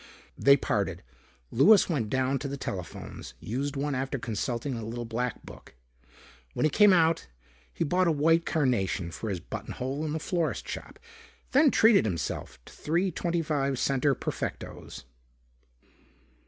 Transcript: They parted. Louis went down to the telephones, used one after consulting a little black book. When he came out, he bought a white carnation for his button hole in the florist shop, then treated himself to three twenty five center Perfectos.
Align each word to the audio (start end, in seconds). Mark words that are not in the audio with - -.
They 0.35 0.57
parted. 0.57 1.03
Louis 1.51 1.87
went 1.87 2.09
down 2.09 2.39
to 2.39 2.47
the 2.47 2.57
telephones, 2.57 3.35
used 3.39 3.75
one 3.75 3.93
after 3.93 4.17
consulting 4.17 4.73
a 4.73 4.83
little 4.83 5.05
black 5.05 5.45
book. 5.45 5.75
When 6.55 6.63
he 6.63 6.71
came 6.71 6.91
out, 6.91 7.27
he 7.71 7.83
bought 7.83 8.07
a 8.07 8.11
white 8.11 8.43
carnation 8.43 9.11
for 9.11 9.29
his 9.29 9.39
button 9.39 9.73
hole 9.73 10.03
in 10.03 10.13
the 10.13 10.19
florist 10.19 10.67
shop, 10.67 10.97
then 11.51 11.69
treated 11.69 12.05
himself 12.05 12.57
to 12.65 12.73
three 12.73 13.11
twenty 13.11 13.43
five 13.43 13.77
center 13.77 14.15
Perfectos. 14.15 15.03